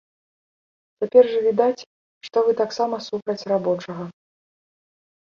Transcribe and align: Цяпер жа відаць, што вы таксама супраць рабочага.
Цяпер 1.01 1.27
жа 1.31 1.39
відаць, 1.47 1.85
што 2.27 2.37
вы 2.47 2.51
таксама 2.61 2.95
супраць 3.09 3.47
рабочага. 3.53 4.03